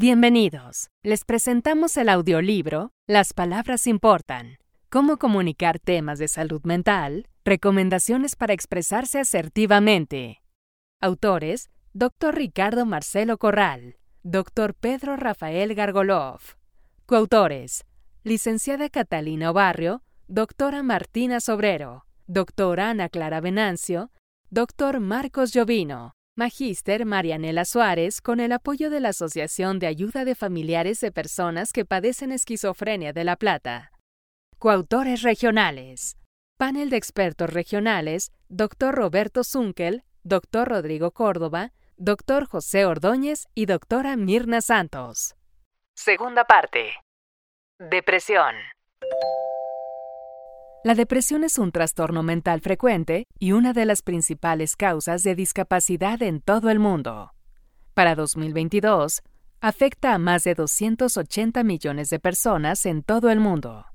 [0.00, 0.90] Bienvenidos.
[1.02, 4.58] Les presentamos el audiolibro Las palabras importan.
[4.90, 10.40] Cómo comunicar temas de salud mental, recomendaciones para expresarse asertivamente.
[11.00, 12.36] Autores Dr.
[12.36, 14.74] Ricardo Marcelo Corral, Dr.
[14.74, 16.42] Pedro Rafael Gargolov.
[17.04, 17.84] Coautores,
[18.22, 24.12] licenciada Catalina Barrio, doctora Martina Sobrero, doctora Ana Clara Venancio,
[24.48, 30.36] doctor Marcos Llovino, magíster Marianela Suárez con el apoyo de la Asociación de Ayuda de
[30.36, 33.90] Familiares de Personas que padecen esquizofrenia de La Plata.
[34.60, 36.16] Coautores regionales.
[36.56, 38.94] Panel de expertos regionales, Dr.
[38.94, 40.68] Roberto Zunkel, Dr.
[40.68, 42.46] Rodrigo Córdoba, Dr.
[42.46, 45.34] José Ordóñez y Doctora Mirna Santos.
[45.96, 46.94] Segunda parte.
[47.80, 48.54] Depresión.
[50.84, 56.22] La depresión es un trastorno mental frecuente y una de las principales causas de discapacidad
[56.22, 57.32] en todo el mundo.
[57.94, 59.22] Para 2022,
[59.60, 63.86] afecta a más de 280 millones de personas en todo el mundo.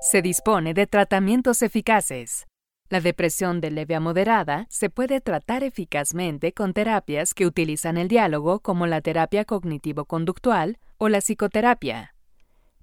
[0.00, 2.46] Se dispone de tratamientos eficaces,
[2.90, 8.08] la depresión de leve a moderada se puede tratar eficazmente con terapias que utilizan el
[8.08, 12.14] diálogo como la terapia cognitivo-conductual o la psicoterapia.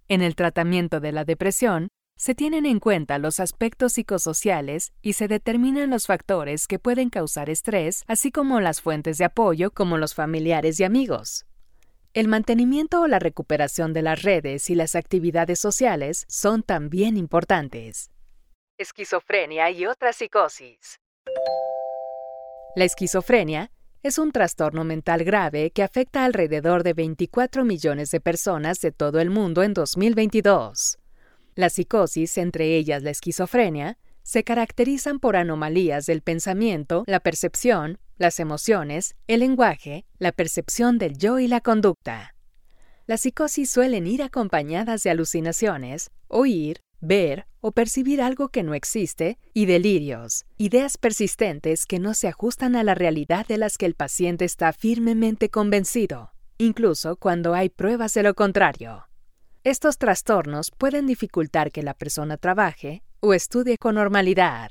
[0.08, 1.88] En el tratamiento de la depresión,
[2.18, 7.50] se tienen en cuenta los aspectos psicosociales y se determinan los factores que pueden causar
[7.50, 11.46] estrés, así como las fuentes de apoyo como los familiares y amigos.
[12.14, 18.10] El mantenimiento o la recuperación de las redes y las actividades sociales son también importantes
[18.78, 21.00] esquizofrenia y otra psicosis.
[22.76, 23.72] La esquizofrenia
[24.04, 28.92] es un trastorno mental grave que afecta a alrededor de 24 millones de personas de
[28.92, 30.98] todo el mundo en 2022.
[31.56, 38.42] La psicosis, entre ellas la esquizofrenia, se caracterizan por anomalías del pensamiento, la percepción, las
[38.42, 42.36] emociones, el lenguaje, la percepción del yo y la conducta.
[43.08, 49.38] Las psicosis suelen ir acompañadas de alucinaciones, oír, ver o percibir algo que no existe
[49.54, 53.96] y delirios, ideas persistentes que no se ajustan a la realidad de las que el
[53.96, 59.06] paciente está firmemente convencido, incluso cuando hay pruebas de lo contrario.
[59.66, 64.70] Estos trastornos pueden dificultar que la persona trabaje o estudie con normalidad.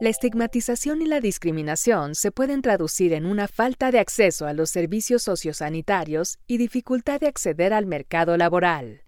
[0.00, 4.70] La estigmatización y la discriminación se pueden traducir en una falta de acceso a los
[4.70, 9.04] servicios sociosanitarios y dificultad de acceder al mercado laboral.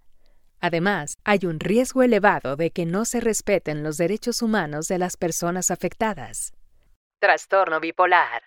[0.60, 5.16] Además, hay un riesgo elevado de que no se respeten los derechos humanos de las
[5.16, 6.52] personas afectadas.
[7.18, 8.44] Trastorno bipolar.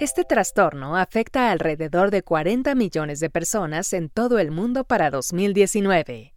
[0.00, 5.10] Este trastorno afecta a alrededor de 40 millones de personas en todo el mundo para
[5.10, 6.32] 2019.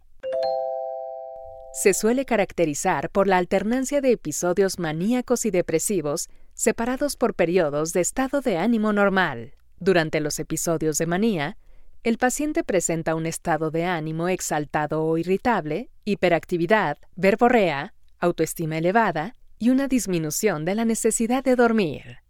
[1.72, 8.02] Se suele caracterizar por la alternancia de episodios maníacos y depresivos separados por periodos de
[8.02, 9.54] estado de ánimo normal.
[9.80, 11.56] Durante los episodios de manía,
[12.04, 19.70] el paciente presenta un estado de ánimo exaltado o irritable, hiperactividad, verborrea, autoestima elevada y
[19.70, 22.23] una disminución de la necesidad de dormir.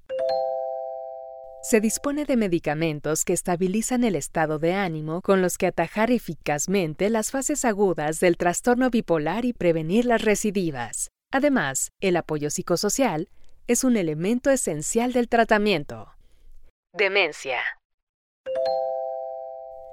[1.63, 7.09] Se dispone de medicamentos que estabilizan el estado de ánimo con los que atajar eficazmente
[7.09, 11.07] las fases agudas del trastorno bipolar y prevenir las recidivas.
[11.31, 13.29] Además, el apoyo psicosocial
[13.67, 16.09] es un elemento esencial del tratamiento.
[16.91, 17.59] Demencia.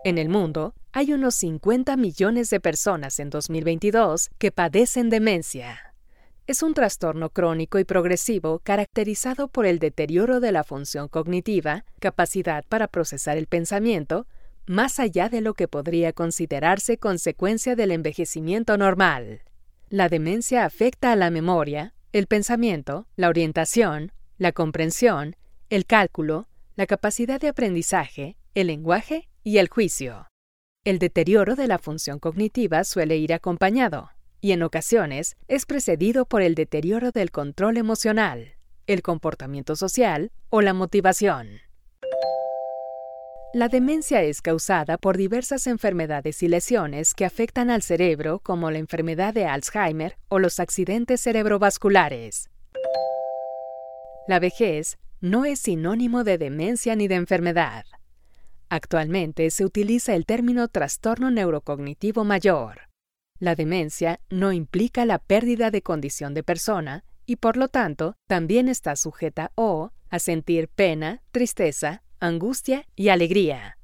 [0.03, 5.90] En el mundo, hay unos 50 millones de personas en 2022 que padecen demencia.
[6.51, 12.65] Es un trastorno crónico y progresivo caracterizado por el deterioro de la función cognitiva, capacidad
[12.69, 14.27] para procesar el pensamiento,
[14.67, 19.43] más allá de lo que podría considerarse consecuencia del envejecimiento normal.
[19.91, 25.37] La demencia afecta a la memoria, el pensamiento, la orientación, la comprensión,
[25.69, 30.27] el cálculo, la capacidad de aprendizaje, el lenguaje y el juicio.
[30.83, 36.43] El deterioro de la función cognitiva suele ir acompañado, y en ocasiones es precedido por
[36.43, 38.55] el deterioro del control emocional,
[38.87, 41.61] el comportamiento social o la motivación.
[43.53, 48.79] La demencia es causada por diversas enfermedades y lesiones que afectan al cerebro como la
[48.79, 52.49] enfermedad de Alzheimer o los accidentes cerebrovasculares.
[54.29, 57.85] La vejez no es sinónimo de demencia ni de enfermedad.
[58.69, 62.90] Actualmente se utiliza el término trastorno neurocognitivo mayor.
[63.41, 68.69] La demencia no implica la pérdida de condición de persona y por lo tanto también
[68.69, 73.79] está sujeta o a sentir pena, tristeza, angustia y alegría.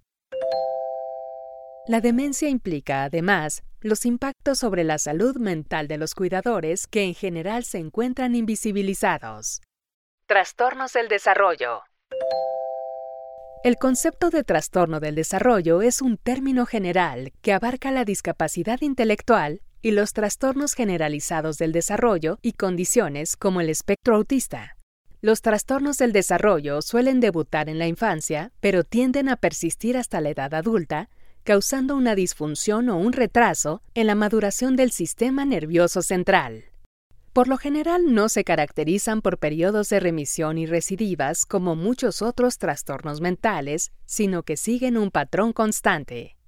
[1.89, 7.15] La demencia implica, además, los impactos sobre la salud mental de los cuidadores que en
[7.15, 9.63] general se encuentran invisibilizados.
[10.27, 11.83] Trastornos del desarrollo.
[13.67, 19.61] El concepto de trastorno del desarrollo es un término general que abarca la discapacidad intelectual
[19.83, 24.77] y los trastornos generalizados del desarrollo y condiciones como el espectro autista.
[25.21, 30.31] Los trastornos del desarrollo suelen debutar en la infancia, pero tienden a persistir hasta la
[30.31, 31.11] edad adulta,
[31.43, 36.67] causando una disfunción o un retraso en la maduración del sistema nervioso central.
[37.37, 42.57] Por lo general no se caracterizan por periodos de remisión y recidivas como muchos otros
[42.57, 46.39] trastornos mentales, sino que siguen un patrón constante.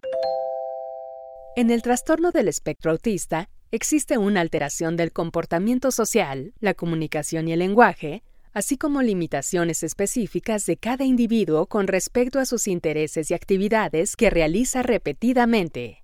[1.57, 7.53] En el trastorno del espectro autista existe una alteración del comportamiento social, la comunicación y
[7.53, 8.23] el lenguaje,
[8.55, 14.31] así como limitaciones específicas de cada individuo con respecto a sus intereses y actividades que
[14.31, 16.03] realiza repetidamente.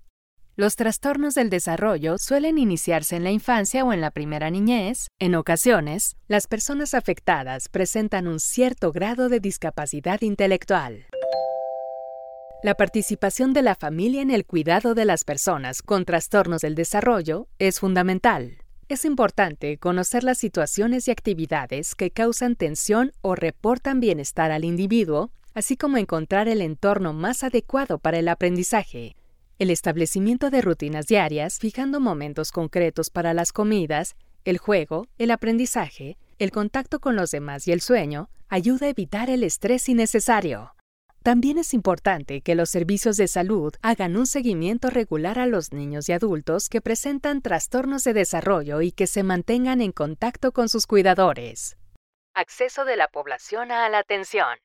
[0.57, 5.09] Los trastornos del desarrollo suelen iniciarse en la infancia o en la primera niñez.
[5.19, 11.07] En ocasiones, las personas afectadas presentan un cierto grado de discapacidad intelectual.
[12.63, 17.49] La participación de la familia en el cuidado de las personas con trastornos del desarrollo
[17.59, 18.59] es fundamental.
[18.89, 25.33] Es importante conocer las situaciones y actividades que causan tensión o reportan bienestar al individuo,
[25.53, 29.17] así como encontrar el entorno más adecuado para el aprendizaje.
[29.61, 36.19] El establecimiento de rutinas diarias, fijando momentos concretos para las comidas, el juego, el aprendizaje,
[36.41, 40.75] el contacto con los demás y el sueño, ayuda a evitar el estrés innecesario.
[41.23, 46.09] También es importante que los servicios de salud hagan un seguimiento regular a los niños
[46.09, 50.87] y adultos que presentan trastornos de desarrollo y que se mantengan en contacto con sus
[50.87, 51.79] cuidadores.
[52.35, 54.59] Acceso de la población a la atención.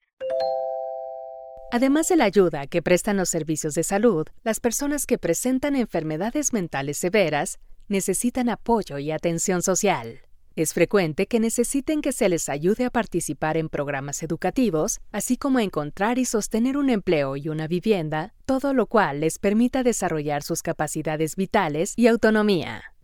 [1.72, 6.52] Además de la ayuda que prestan los servicios de salud, las personas que presentan enfermedades
[6.52, 10.22] mentales severas necesitan apoyo y atención social.
[10.56, 15.60] Es frecuente que necesiten que se les ayude a participar en programas educativos, así como
[15.60, 20.42] a encontrar y sostener un empleo y una vivienda, todo lo cual les permita desarrollar
[20.42, 22.96] sus capacidades vitales y autonomía.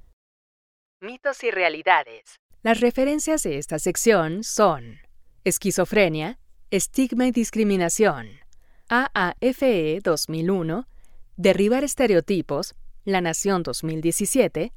[1.02, 2.40] Mitos y realidades.
[2.64, 4.98] Las referencias de esta sección son
[5.44, 6.40] esquizofrenia,
[6.72, 8.28] estigma y discriminación,
[8.88, 10.88] AAFE 2001,
[11.38, 14.74] Derribar estereotipos, La Nación 2017,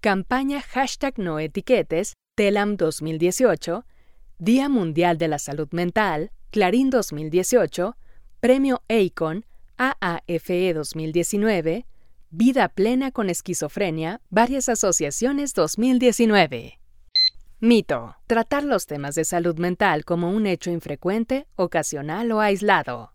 [0.00, 3.84] Campaña Hashtag No Etiquetes, TELAM 2018,
[4.38, 7.98] Día Mundial de la Salud Mental, Clarín 2018,
[8.40, 9.44] Premio ACON,
[9.76, 11.86] AAFE 2019,
[12.30, 16.80] Vida Plena con Esquizofrenia, varias asociaciones 2019.
[17.60, 18.16] Mito.
[18.26, 23.12] Tratar los temas de salud mental como un hecho infrecuente, ocasional o aislado.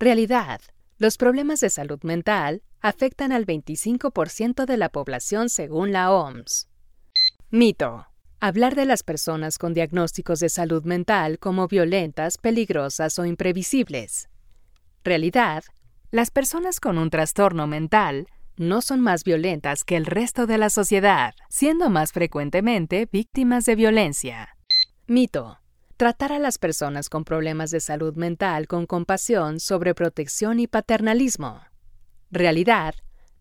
[0.00, 0.62] Realidad.
[0.96, 6.70] Los problemas de salud mental afectan al 25% de la población según la OMS.
[7.50, 8.06] Mito.
[8.40, 14.30] Hablar de las personas con diagnósticos de salud mental como violentas, peligrosas o imprevisibles.
[15.04, 15.64] Realidad.
[16.10, 18.26] Las personas con un trastorno mental
[18.56, 23.74] no son más violentas que el resto de la sociedad, siendo más frecuentemente víctimas de
[23.74, 24.56] violencia.
[25.06, 25.59] Mito
[26.00, 31.60] tratar a las personas con problemas de salud mental con compasión, sobreprotección y paternalismo.
[32.30, 32.94] Realidad,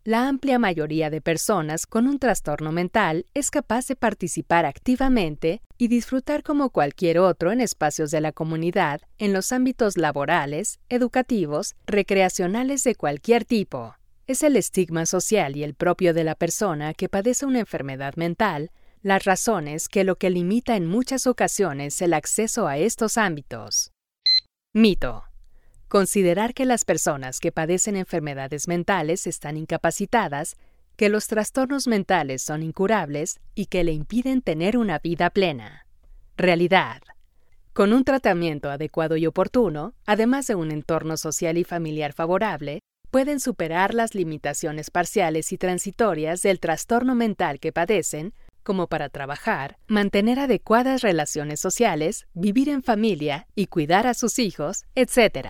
[0.03, 5.87] la amplia mayoría de personas con un trastorno mental es capaz de participar activamente y
[5.87, 12.83] disfrutar como cualquier otro en espacios de la comunidad, en los ámbitos laborales, educativos, recreacionales
[12.83, 13.95] de cualquier tipo.
[14.27, 18.71] Es el estigma social y el propio de la persona que padece una enfermedad mental
[19.01, 23.91] las razones que lo que limita en muchas ocasiones el acceso a estos ámbitos.
[24.73, 25.23] Mito.
[25.87, 30.57] Considerar que las personas que padecen enfermedades mentales están incapacitadas,
[30.97, 35.87] que los trastornos mentales son incurables y que le impiden tener una vida plena.
[36.35, 37.01] Realidad.
[37.73, 43.39] Con un tratamiento adecuado y oportuno, además de un entorno social y familiar favorable, pueden
[43.39, 50.39] superar las limitaciones parciales y transitorias del trastorno mental que padecen como para trabajar, mantener
[50.39, 55.47] adecuadas relaciones sociales, vivir en familia y cuidar a sus hijos, etc.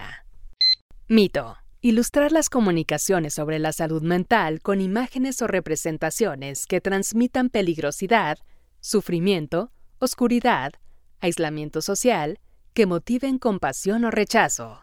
[1.07, 1.57] Mito.
[1.81, 8.37] Ilustrar las comunicaciones sobre la salud mental con imágenes o representaciones que transmitan peligrosidad,
[8.81, 10.73] sufrimiento, oscuridad,
[11.21, 12.39] aislamiento social,
[12.73, 14.81] que motiven compasión o rechazo.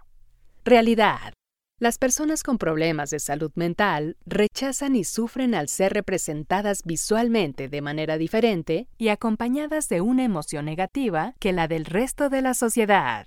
[0.64, 1.36] Realidad.
[1.78, 7.83] Las personas con problemas de salud mental rechazan y sufren al ser representadas visualmente de
[7.83, 13.26] manera diferente y acompañadas de una emoción negativa que la del resto de la sociedad.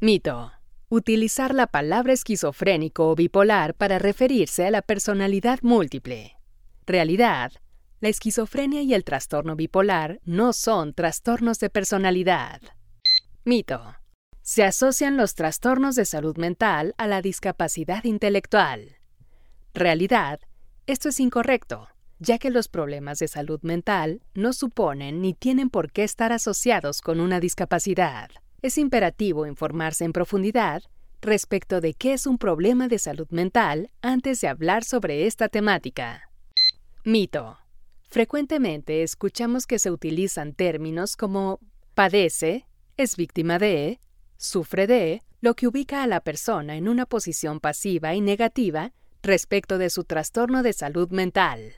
[0.00, 0.50] Mito.
[0.88, 6.38] Utilizar la palabra esquizofrénico o bipolar para referirse a la personalidad múltiple.
[6.86, 7.52] Realidad.
[8.00, 12.62] La esquizofrenia y el trastorno bipolar no son trastornos de personalidad.
[13.44, 13.99] Mito.
[14.42, 18.96] Se asocian los trastornos de salud mental a la discapacidad intelectual.
[19.74, 20.40] Realidad,
[20.86, 25.92] esto es incorrecto, ya que los problemas de salud mental no suponen ni tienen por
[25.92, 28.30] qué estar asociados con una discapacidad.
[28.62, 30.82] Es imperativo informarse en profundidad
[31.22, 36.30] respecto de qué es un problema de salud mental antes de hablar sobre esta temática.
[37.04, 37.58] Mito.
[38.08, 41.60] Frecuentemente escuchamos que se utilizan términos como
[41.94, 42.66] padece,
[42.96, 44.00] es víctima de,
[44.40, 48.92] sufre de, lo que ubica a la persona en una posición pasiva y negativa
[49.22, 51.74] respecto de su trastorno de salud mental.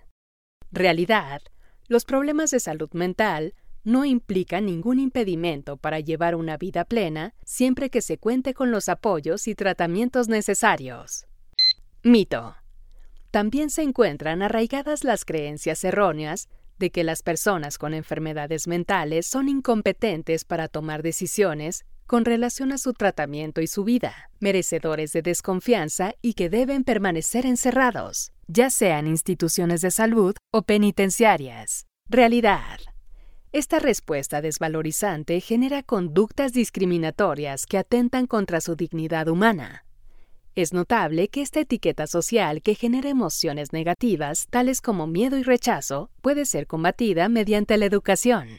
[0.71, 1.43] Realidad,
[1.89, 3.55] los problemas de salud mental
[3.85, 8.89] no implican ningún impedimento para llevar una vida plena siempre que se cuente con los
[8.89, 11.27] apoyos y tratamientos necesarios.
[12.05, 12.55] Mito.
[13.33, 19.49] También se encuentran arraigadas las creencias erróneas de que las personas con enfermedades mentales son
[19.49, 26.13] incompetentes para tomar decisiones con relación a su tratamiento y su vida, merecedores de desconfianza
[26.21, 31.87] y que deben permanecer encerrados, ya sean instituciones de salud o penitenciarias.
[32.11, 32.81] Realidad.
[33.51, 39.87] Esta respuesta desvalorizante genera conductas discriminatorias que atentan contra su dignidad humana.
[40.55, 46.11] Es notable que esta etiqueta social que genera emociones negativas, tales como miedo y rechazo,
[46.21, 48.59] puede ser combatida mediante la educación.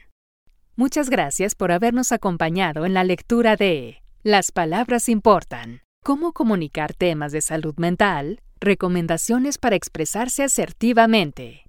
[0.75, 5.81] Muchas gracias por habernos acompañado en la lectura de Las palabras importan.
[6.03, 11.67] Cómo comunicar temas de salud mental, recomendaciones para expresarse asertivamente.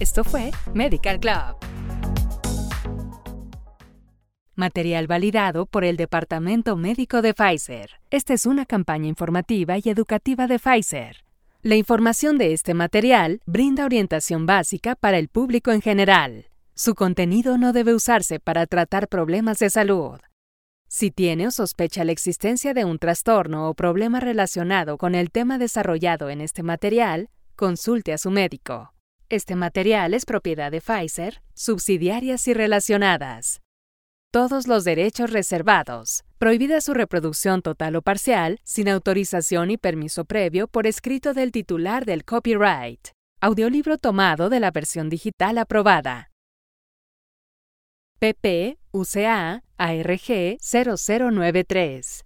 [0.00, 1.58] Esto fue Medical Club.
[4.54, 7.90] Material validado por el Departamento Médico de Pfizer.
[8.08, 11.27] Esta es una campaña informativa y educativa de Pfizer
[11.62, 16.46] la información de este material brinda orientación básica para el público en general.
[16.74, 20.20] Su contenido no debe usarse para tratar problemas de salud.
[20.88, 25.58] Si tiene o sospecha la existencia de un trastorno o problema relacionado con el tema
[25.58, 28.94] desarrollado en este material, consulte a su médico.
[29.28, 33.60] Este material es propiedad de Pfizer, subsidiarias y relacionadas
[34.30, 36.22] todos los derechos reservados.
[36.38, 42.04] Prohibida su reproducción total o parcial sin autorización y permiso previo por escrito del titular
[42.04, 43.08] del copyright.
[43.40, 46.30] Audiolibro tomado de la versión digital aprobada.
[48.20, 52.24] PP UCA ARG 0093.